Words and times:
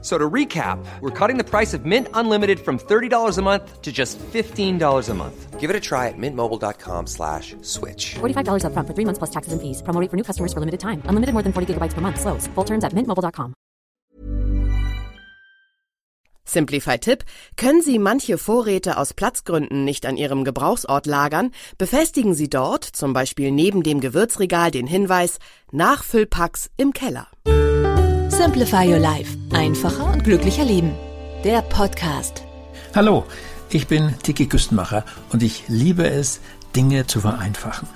So 0.00 0.16
to 0.16 0.30
recap, 0.30 0.78
we're 1.00 1.10
cutting 1.10 1.38
the 1.38 1.44
price 1.44 1.74
of 1.74 1.84
Mint 1.84 2.06
Unlimited 2.14 2.60
from 2.60 2.78
$30 2.78 3.36
a 3.36 3.42
month 3.42 3.82
to 3.82 3.90
just 3.90 4.16
$15 4.18 5.08
a 5.08 5.14
month. 5.14 5.58
Give 5.58 5.70
it 5.70 5.74
a 5.74 5.80
try 5.80 6.06
at 6.06 6.14
mintmobile.com 6.16 7.08
slash 7.08 7.56
switch. 7.62 8.14
$45 8.20 8.62
upfront 8.62 8.86
for 8.86 8.94
three 8.94 9.04
months 9.04 9.18
plus 9.18 9.30
taxes 9.30 9.52
and 9.52 9.60
fees. 9.60 9.82
Promo 9.82 10.00
rate 10.00 10.08
for 10.08 10.16
new 10.16 10.22
customers 10.22 10.52
for 10.52 10.60
limited 10.60 10.78
time. 10.78 11.02
Unlimited 11.06 11.32
more 11.34 11.42
than 11.42 11.52
40 11.52 11.74
gigabytes 11.74 11.94
per 11.94 12.00
month. 12.00 12.20
Slows. 12.20 12.46
Full 12.54 12.64
terms 12.64 12.84
at 12.84 12.92
mintmobile.com. 12.92 13.54
Simplify-Tipp: 16.44 17.24
Können 17.56 17.82
Sie 17.82 17.98
manche 17.98 18.38
Vorräte 18.38 18.96
aus 18.96 19.12
Platzgründen 19.12 19.84
nicht 19.84 20.06
an 20.06 20.16
Ihrem 20.16 20.44
Gebrauchsort 20.44 21.06
lagern, 21.06 21.50
befestigen 21.76 22.34
Sie 22.34 22.48
dort, 22.48 22.84
zum 22.84 23.12
Beispiel 23.12 23.50
neben 23.50 23.82
dem 23.82 24.00
Gewürzregal, 24.00 24.70
den 24.70 24.86
Hinweis 24.86 25.40
Nachfüllpacks 25.72 26.70
im 26.78 26.92
Keller. 26.92 27.26
Simplify 28.38 28.88
Your 28.88 29.00
Life. 29.00 29.36
Einfacher 29.52 30.12
und 30.12 30.22
glücklicher 30.22 30.64
Leben. 30.64 30.92
Der 31.42 31.60
Podcast. 31.60 32.44
Hallo, 32.94 33.24
ich 33.68 33.88
bin 33.88 34.14
Tiki 34.22 34.46
Küstenmacher 34.46 35.04
und 35.32 35.42
ich 35.42 35.64
liebe 35.66 36.08
es, 36.08 36.40
Dinge 36.76 37.04
zu 37.08 37.20
vereinfachen. 37.20 37.88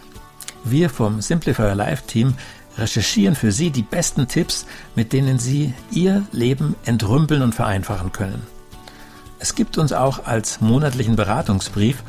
Wir 0.64 0.90
vom 0.90 1.20
Simplify 1.20 1.62
Your 1.62 1.74
Life 1.76 2.08
Team 2.08 2.34
recherchieren 2.76 3.36
für 3.36 3.52
Sie 3.52 3.70
die 3.70 3.84
besten 3.84 4.26
Tipps, 4.26 4.66
mit 4.96 5.12
denen 5.12 5.38
Sie 5.38 5.74
Ihr 5.92 6.24
Leben 6.32 6.74
entrümpeln 6.86 7.42
und 7.42 7.54
vereinfachen 7.54 8.10
können. 8.10 8.42
Es 9.38 9.54
gibt 9.54 9.78
uns 9.78 9.92
auch 9.92 10.26
als 10.26 10.60
monatlichen 10.60 11.14
Beratungsbrief 11.14 12.02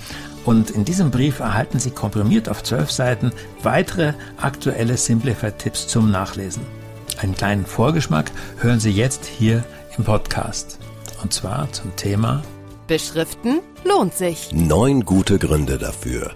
und 0.43 0.71
in 0.71 0.85
diesem 0.85 1.11
Brief 1.11 1.39
erhalten 1.39 1.77
Sie 1.77 1.91
komprimiert 1.91 2.49
auf 2.49 2.63
zwölf 2.63 2.89
Seiten 2.89 3.31
weitere 3.61 4.13
aktuelle 4.37 4.97
Simplify-Tipps 4.97 5.87
zum 5.87 6.09
Nachlesen. 6.09 6.82
Einen 7.19 7.35
kleinen 7.35 7.65
Vorgeschmack 7.65 8.31
hören 8.59 8.79
Sie 8.79 8.91
jetzt 8.91 9.25
hier 9.25 9.63
im 9.97 10.03
Podcast. 10.03 10.79
Und 11.21 11.33
zwar 11.33 11.71
zum 11.71 11.95
Thema 11.95 12.43
Beschriften 12.87 13.61
lohnt 13.85 14.13
sich. 14.13 14.51
Neun 14.51 15.05
gute 15.05 15.39
Gründe 15.39 15.77
dafür. 15.77 16.33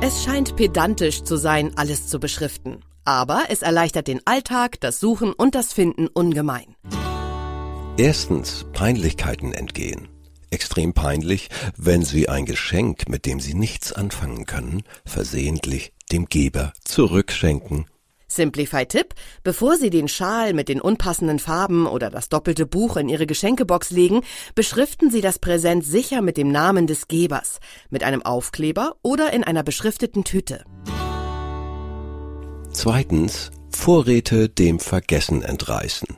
Es 0.00 0.24
scheint 0.24 0.56
pedantisch 0.56 1.22
zu 1.22 1.36
sein, 1.36 1.72
alles 1.76 2.08
zu 2.08 2.18
beschriften. 2.18 2.80
Aber 3.04 3.44
es 3.48 3.62
erleichtert 3.62 4.08
den 4.08 4.20
Alltag, 4.26 4.80
das 4.80 4.98
Suchen 4.98 5.32
und 5.32 5.54
das 5.54 5.72
Finden 5.72 6.08
ungemein. 6.08 6.74
Erstens 7.96 8.66
Peinlichkeiten 8.72 9.52
entgehen. 9.52 10.08
Extrem 10.50 10.92
peinlich, 10.92 11.48
wenn 11.76 12.02
Sie 12.02 12.28
ein 12.28 12.46
Geschenk, 12.46 13.08
mit 13.08 13.26
dem 13.26 13.40
Sie 13.40 13.54
nichts 13.54 13.92
anfangen 13.92 14.44
können, 14.44 14.82
versehentlich 15.04 15.92
dem 16.10 16.26
Geber 16.26 16.72
zurückschenken. 16.84 17.86
Simplify-Tipp: 18.34 19.14
Bevor 19.42 19.76
Sie 19.76 19.90
den 19.90 20.08
Schal 20.08 20.52
mit 20.52 20.68
den 20.68 20.80
unpassenden 20.80 21.38
Farben 21.38 21.86
oder 21.86 22.10
das 22.10 22.28
doppelte 22.28 22.66
Buch 22.66 22.96
in 22.96 23.08
Ihre 23.08 23.26
Geschenkebox 23.26 23.90
legen, 23.90 24.22
beschriften 24.54 25.10
Sie 25.10 25.20
das 25.20 25.38
Präsent 25.38 25.84
sicher 25.84 26.22
mit 26.22 26.36
dem 26.36 26.50
Namen 26.50 26.86
des 26.86 27.08
Gebers, 27.08 27.60
mit 27.90 28.02
einem 28.02 28.22
Aufkleber 28.22 28.96
oder 29.02 29.32
in 29.32 29.44
einer 29.44 29.62
beschrifteten 29.62 30.24
Tüte. 30.24 30.64
Zweitens 32.72 33.50
Vorräte 33.70 34.48
dem 34.48 34.80
Vergessen 34.80 35.42
entreißen. 35.42 36.16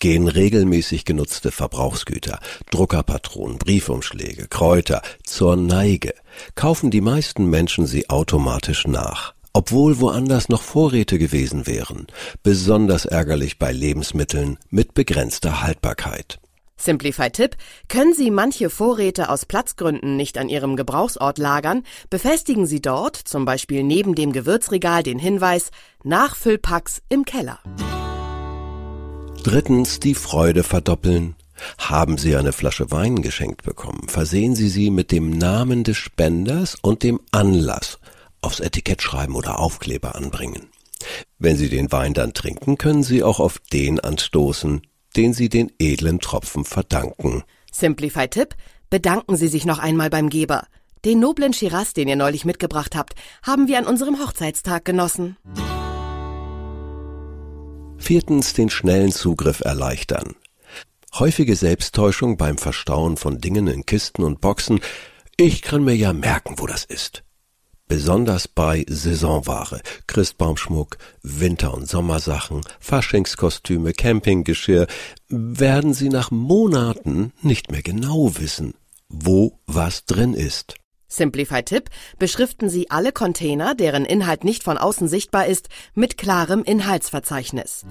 Gehen 0.00 0.26
regelmäßig 0.26 1.04
genutzte 1.04 1.52
Verbrauchsgüter, 1.52 2.40
Druckerpatronen, 2.70 3.58
Briefumschläge, 3.58 4.48
Kräuter 4.48 5.00
zur 5.22 5.54
Neige, 5.56 6.14
kaufen 6.56 6.90
die 6.90 7.00
meisten 7.00 7.46
Menschen 7.46 7.86
sie 7.86 8.10
automatisch 8.10 8.86
nach 8.86 9.34
obwohl 9.52 10.00
woanders 10.00 10.48
noch 10.48 10.62
Vorräte 10.62 11.18
gewesen 11.18 11.66
wären, 11.66 12.06
besonders 12.42 13.04
ärgerlich 13.04 13.58
bei 13.58 13.72
Lebensmitteln 13.72 14.58
mit 14.70 14.94
begrenzter 14.94 15.62
Haltbarkeit. 15.62 16.38
Simplify-Tipp: 16.76 17.56
Können 17.88 18.14
Sie 18.14 18.30
manche 18.30 18.68
Vorräte 18.68 19.28
aus 19.28 19.46
Platzgründen 19.46 20.16
nicht 20.16 20.36
an 20.36 20.48
Ihrem 20.48 20.76
Gebrauchsort 20.76 21.38
lagern, 21.38 21.84
befestigen 22.10 22.66
Sie 22.66 22.80
dort, 22.80 23.16
zum 23.16 23.44
Beispiel 23.44 23.82
neben 23.84 24.14
dem 24.14 24.32
Gewürzregal, 24.32 25.02
den 25.02 25.18
Hinweis 25.18 25.70
Nachfüllpacks 26.02 27.02
im 27.08 27.24
Keller. 27.24 27.60
Drittens 29.44 30.00
die 30.00 30.14
Freude 30.14 30.62
verdoppeln. 30.62 31.36
Haben 31.78 32.18
Sie 32.18 32.34
eine 32.34 32.52
Flasche 32.52 32.90
Wein 32.90 33.22
geschenkt 33.22 33.62
bekommen, 33.62 34.08
versehen 34.08 34.56
Sie 34.56 34.68
sie 34.68 34.90
mit 34.90 35.12
dem 35.12 35.30
Namen 35.30 35.84
des 35.84 35.96
Spenders 35.96 36.76
und 36.80 37.04
dem 37.04 37.20
Anlass 37.30 37.98
aufs 38.42 38.60
Etikett 38.60 39.02
schreiben 39.02 39.34
oder 39.34 39.58
Aufkleber 39.58 40.14
anbringen. 40.14 40.68
Wenn 41.38 41.56
Sie 41.56 41.68
den 41.68 41.90
Wein 41.90 42.14
dann 42.14 42.34
trinken, 42.34 42.78
können 42.78 43.02
Sie 43.02 43.22
auch 43.22 43.40
auf 43.40 43.58
den 43.72 44.00
anstoßen, 44.00 44.82
den 45.16 45.32
Sie 45.32 45.48
den 45.48 45.72
edlen 45.78 46.20
Tropfen 46.20 46.64
verdanken. 46.64 47.42
Simplify-Tipp: 47.72 48.54
Bedanken 48.90 49.36
Sie 49.36 49.48
sich 49.48 49.64
noch 49.64 49.78
einmal 49.78 50.10
beim 50.10 50.28
Geber. 50.28 50.66
Den 51.04 51.18
noblen 51.18 51.52
Shiraz, 51.52 51.94
den 51.94 52.06
ihr 52.06 52.16
neulich 52.16 52.44
mitgebracht 52.44 52.94
habt, 52.94 53.14
haben 53.42 53.66
wir 53.66 53.78
an 53.78 53.86
unserem 53.86 54.20
Hochzeitstag 54.20 54.84
genossen. 54.84 55.36
Viertens 57.96 58.52
den 58.52 58.70
schnellen 58.70 59.10
Zugriff 59.10 59.60
erleichtern. 59.60 60.36
Häufige 61.14 61.56
Selbsttäuschung 61.56 62.36
beim 62.36 62.56
Verstauen 62.56 63.16
von 63.16 63.38
Dingen 63.38 63.66
in 63.66 63.84
Kisten 63.84 64.22
und 64.22 64.40
Boxen. 64.40 64.80
Ich 65.36 65.62
kann 65.62 65.84
mir 65.84 65.94
ja 65.96 66.12
merken, 66.12 66.54
wo 66.58 66.66
das 66.66 66.84
ist. 66.84 67.24
Besonders 67.92 68.48
bei 68.48 68.86
Saisonware, 68.88 69.82
Christbaumschmuck, 70.06 70.96
Winter- 71.22 71.74
und 71.74 71.86
Sommersachen, 71.86 72.62
Faschingskostüme, 72.80 73.92
Campinggeschirr 73.92 74.86
werden 75.28 75.92
Sie 75.92 76.08
nach 76.08 76.30
Monaten 76.30 77.34
nicht 77.42 77.70
mehr 77.70 77.82
genau 77.82 78.38
wissen, 78.38 78.72
wo 79.10 79.58
was 79.66 80.06
drin 80.06 80.32
ist. 80.32 80.76
Simplify-Tipp: 81.08 81.90
Beschriften 82.18 82.70
Sie 82.70 82.88
alle 82.88 83.12
Container, 83.12 83.74
deren 83.74 84.06
Inhalt 84.06 84.42
nicht 84.42 84.62
von 84.62 84.78
außen 84.78 85.06
sichtbar 85.06 85.44
ist, 85.44 85.68
mit 85.94 86.16
klarem 86.16 86.64
Inhaltsverzeichnis. 86.64 87.84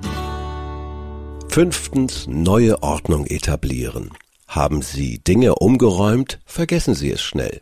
Fünftens 1.50 2.26
neue 2.26 2.82
Ordnung 2.82 3.28
etablieren. 3.28 4.10
Haben 4.48 4.82
Sie 4.82 5.20
Dinge 5.20 5.54
umgeräumt, 5.54 6.40
vergessen 6.48 6.96
Sie 6.96 7.12
es 7.12 7.22
schnell. 7.22 7.62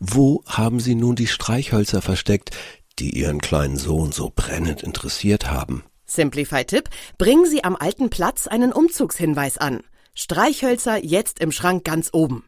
Wo 0.00 0.42
haben 0.46 0.80
Sie 0.80 0.94
nun 0.94 1.16
die 1.16 1.26
Streichhölzer 1.26 2.02
versteckt, 2.02 2.50
die 2.98 3.18
Ihren 3.18 3.40
kleinen 3.40 3.76
Sohn 3.76 4.12
so 4.12 4.32
brennend 4.34 4.82
interessiert 4.82 5.50
haben? 5.50 5.84
Simplify-Tipp: 6.06 6.88
Bringen 7.18 7.46
Sie 7.46 7.64
am 7.64 7.76
alten 7.76 8.10
Platz 8.10 8.46
einen 8.46 8.72
Umzugshinweis 8.72 9.58
an. 9.58 9.82
Streichhölzer 10.14 11.04
jetzt 11.04 11.38
im 11.38 11.52
Schrank 11.52 11.84
ganz 11.84 12.10
oben. 12.12 12.44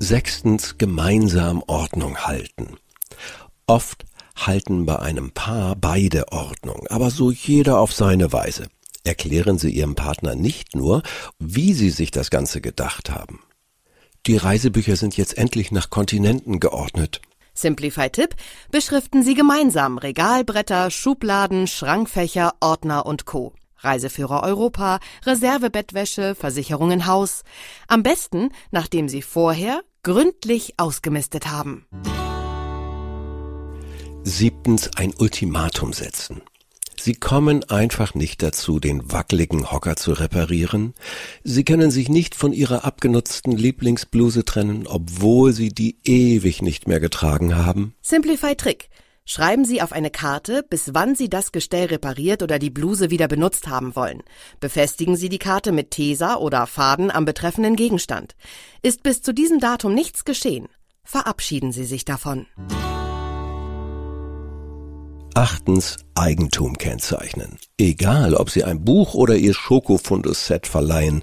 Sechstens 0.00 0.76
gemeinsam 0.78 1.62
Ordnung 1.66 2.18
halten. 2.18 2.76
Oft 3.66 4.04
halten 4.36 4.86
bei 4.86 4.98
einem 4.98 5.32
Paar 5.32 5.76
beide 5.76 6.30
Ordnung, 6.30 6.86
aber 6.88 7.10
so 7.10 7.30
jeder 7.30 7.78
auf 7.78 7.92
seine 7.92 8.32
Weise. 8.32 8.68
Erklären 9.04 9.58
Sie 9.58 9.70
Ihrem 9.70 9.94
Partner 9.94 10.34
nicht 10.34 10.76
nur, 10.76 11.02
wie 11.38 11.72
Sie 11.72 11.90
sich 11.90 12.10
das 12.10 12.30
Ganze 12.30 12.60
gedacht 12.60 13.10
haben. 13.10 13.40
Die 14.26 14.36
Reisebücher 14.36 14.96
sind 14.96 15.16
jetzt 15.16 15.38
endlich 15.38 15.70
nach 15.70 15.90
Kontinenten 15.90 16.60
geordnet. 16.60 17.20
Simplify-Tipp: 17.54 18.36
Beschriften 18.70 19.22
Sie 19.22 19.34
gemeinsam 19.34 19.98
Regalbretter, 19.98 20.90
Schubladen, 20.90 21.66
Schrankfächer, 21.66 22.54
Ordner 22.60 23.06
und 23.06 23.24
Co. 23.24 23.54
Reiseführer 23.78 24.42
Europa, 24.42 24.98
Reservebettwäsche, 25.24 26.34
Versicherungen 26.34 27.06
Haus. 27.06 27.44
Am 27.86 28.02
besten, 28.02 28.50
nachdem 28.70 29.08
Sie 29.08 29.22
vorher 29.22 29.82
gründlich 30.02 30.74
ausgemistet 30.78 31.48
haben. 31.48 31.86
Siebtens 34.24 34.90
ein 34.96 35.14
Ultimatum 35.18 35.92
setzen. 35.92 36.42
Sie 37.00 37.14
kommen 37.14 37.64
einfach 37.64 38.14
nicht 38.14 38.42
dazu, 38.42 38.80
den 38.80 39.10
wackeligen 39.12 39.70
Hocker 39.70 39.96
zu 39.96 40.12
reparieren. 40.12 40.94
Sie 41.44 41.64
können 41.64 41.90
sich 41.90 42.08
nicht 42.08 42.34
von 42.34 42.52
ihrer 42.52 42.84
abgenutzten 42.84 43.52
Lieblingsbluse 43.52 44.44
trennen, 44.44 44.86
obwohl 44.86 45.52
sie 45.52 45.68
die 45.68 45.96
ewig 46.04 46.62
nicht 46.62 46.88
mehr 46.88 47.00
getragen 47.00 47.56
haben. 47.56 47.94
Simplify 48.02 48.56
Trick. 48.56 48.88
Schreiben 49.30 49.66
Sie 49.66 49.82
auf 49.82 49.92
eine 49.92 50.10
Karte, 50.10 50.64
bis 50.66 50.94
wann 50.94 51.14
Sie 51.14 51.28
das 51.28 51.52
Gestell 51.52 51.88
repariert 51.88 52.42
oder 52.42 52.58
die 52.58 52.70
Bluse 52.70 53.10
wieder 53.10 53.28
benutzt 53.28 53.68
haben 53.68 53.94
wollen. 53.94 54.22
Befestigen 54.58 55.16
Sie 55.16 55.28
die 55.28 55.38
Karte 55.38 55.70
mit 55.70 55.90
Tesa 55.90 56.36
oder 56.36 56.66
Faden 56.66 57.10
am 57.10 57.26
betreffenden 57.26 57.76
Gegenstand. 57.76 58.36
Ist 58.80 59.02
bis 59.02 59.20
zu 59.20 59.34
diesem 59.34 59.60
Datum 59.60 59.92
nichts 59.92 60.24
geschehen, 60.24 60.68
verabschieden 61.04 61.72
Sie 61.72 61.84
sich 61.84 62.06
davon. 62.06 62.46
Achtens 65.38 65.98
Eigentum 66.16 66.78
kennzeichnen. 66.78 67.60
Egal, 67.78 68.34
ob 68.34 68.50
Sie 68.50 68.64
ein 68.64 68.84
Buch 68.84 69.14
oder 69.14 69.36
Ihr 69.36 69.54
Schokofundus-Set 69.54 70.66
verleihen, 70.66 71.22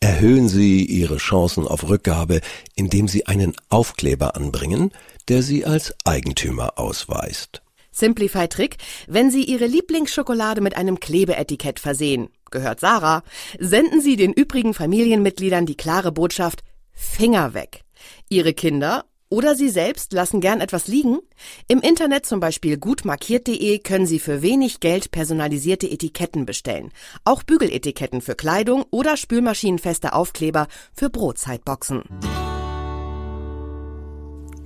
erhöhen 0.00 0.48
Sie 0.48 0.84
Ihre 0.84 1.18
Chancen 1.18 1.68
auf 1.68 1.88
Rückgabe, 1.88 2.40
indem 2.74 3.06
Sie 3.06 3.26
einen 3.26 3.54
Aufkleber 3.68 4.34
anbringen, 4.34 4.90
der 5.28 5.44
Sie 5.44 5.64
als 5.64 5.94
Eigentümer 6.04 6.76
ausweist. 6.76 7.62
Simplify 7.92 8.48
Trick, 8.48 8.78
wenn 9.06 9.30
Sie 9.30 9.44
Ihre 9.44 9.66
Lieblingsschokolade 9.66 10.60
mit 10.60 10.76
einem 10.76 10.98
Klebeetikett 10.98 11.78
versehen, 11.78 12.30
gehört 12.50 12.80
Sarah, 12.80 13.22
senden 13.60 14.00
Sie 14.00 14.16
den 14.16 14.32
übrigen 14.32 14.74
Familienmitgliedern 14.74 15.66
die 15.66 15.76
klare 15.76 16.10
Botschaft 16.10 16.64
Finger 16.90 17.54
weg. 17.54 17.84
Ihre 18.28 18.54
Kinder 18.54 19.04
oder 19.32 19.54
Sie 19.54 19.70
selbst 19.70 20.12
lassen 20.12 20.42
gern 20.42 20.60
etwas 20.60 20.88
liegen? 20.88 21.18
Im 21.66 21.80
Internet 21.80 22.26
zum 22.26 22.38
Beispiel 22.38 22.76
gutmarkiert.de 22.76 23.78
können 23.78 24.06
Sie 24.06 24.18
für 24.18 24.42
wenig 24.42 24.80
Geld 24.80 25.10
personalisierte 25.10 25.90
Etiketten 25.90 26.44
bestellen. 26.44 26.92
Auch 27.24 27.42
Bügeletiketten 27.42 28.20
für 28.20 28.34
Kleidung 28.34 28.84
oder 28.90 29.16
spülmaschinenfeste 29.16 30.12
Aufkleber 30.12 30.68
für 30.92 31.08
Brotzeitboxen. 31.08 32.02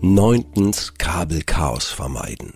Neuntens 0.01 0.95
Kabelchaos 0.99 1.87
vermeiden. 1.87 2.55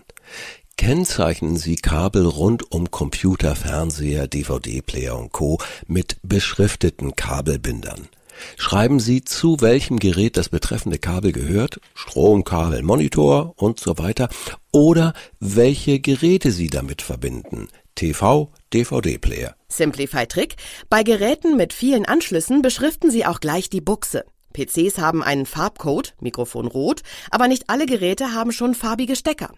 Kennzeichnen 0.75 1.55
Sie 1.55 1.77
Kabel 1.77 2.25
rund 2.25 2.71
um 2.73 2.91
Computer, 2.91 3.55
Fernseher, 3.55 4.27
DVD-Player 4.27 5.17
und 5.17 5.31
Co. 5.31 5.59
mit 5.87 6.17
beschrifteten 6.23 7.15
Kabelbindern. 7.15 8.09
Schreiben 8.57 8.99
Sie, 8.99 9.23
zu 9.23 9.61
welchem 9.61 9.99
Gerät 9.99 10.37
das 10.37 10.49
betreffende 10.49 10.97
Kabel 10.97 11.31
gehört, 11.31 11.79
Stromkabel, 11.93 12.83
Monitor 12.83 13.53
und 13.57 13.79
so 13.79 13.97
weiter, 13.97 14.29
oder 14.71 15.13
welche 15.39 15.99
Geräte 15.99 16.51
Sie 16.51 16.67
damit 16.67 17.01
verbinden, 17.01 17.67
TV, 17.95 18.51
DVD-Player. 18.73 19.55
Simplify 19.67 20.25
Trick. 20.27 20.55
Bei 20.89 21.03
Geräten 21.03 21.57
mit 21.57 21.73
vielen 21.73 22.05
Anschlüssen 22.05 22.61
beschriften 22.61 23.11
Sie 23.11 23.25
auch 23.25 23.39
gleich 23.39 23.69
die 23.69 23.81
Buchse. 23.81 24.25
PCs 24.53 24.97
haben 24.97 25.23
einen 25.23 25.45
Farbcode, 25.45 26.13
Mikrofon 26.19 26.67
rot, 26.67 27.01
aber 27.29 27.47
nicht 27.47 27.69
alle 27.69 27.85
Geräte 27.85 28.33
haben 28.33 28.51
schon 28.51 28.75
farbige 28.75 29.15
Stecker. 29.15 29.53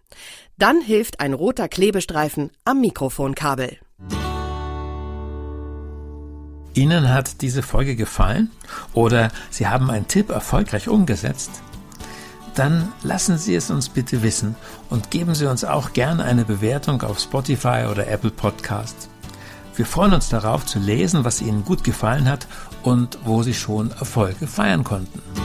Dann 0.58 0.82
hilft 0.82 1.20
ein 1.20 1.34
roter 1.34 1.68
Klebestreifen 1.68 2.52
am 2.64 2.82
Mikrofonkabel. 2.82 3.78
Ihnen 6.74 7.10
hat 7.10 7.42
diese 7.42 7.62
Folge 7.62 7.96
gefallen 7.96 8.50
oder 8.94 9.30
Sie 9.50 9.68
haben 9.68 9.92
einen 9.92 10.08
Tipp 10.08 10.30
erfolgreich 10.30 10.88
umgesetzt? 10.88 11.52
Dann 12.56 12.92
lassen 13.04 13.38
Sie 13.38 13.56
es 13.56 13.70
uns 13.70 13.90
bitte 13.90 14.24
wissen 14.24 14.56
und 14.90 15.12
geben 15.12 15.36
Sie 15.36 15.46
uns 15.46 15.64
auch 15.64 15.94
gerne 15.94 16.24
eine 16.24 16.46
Bewertung 16.46 17.02
auf 17.02 17.20
Spotify 17.20 17.86
oder 17.90 18.08
Apple 18.08 18.32
Podcast. 18.32 19.10
Wir 19.76 19.86
freuen 19.86 20.14
uns 20.14 20.30
darauf 20.30 20.66
zu 20.66 20.80
lesen, 20.80 21.26
was 21.26 21.42
Ihnen 21.42 21.66
gut 21.66 21.84
gefallen 21.84 22.30
hat 22.30 22.48
und 22.84 23.18
wo 23.24 23.42
Sie 23.42 23.56
schon 23.56 23.92
Erfolge 23.92 24.46
feiern 24.46 24.84
konnten. 24.84 25.43